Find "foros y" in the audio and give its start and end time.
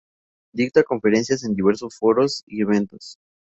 1.95-2.63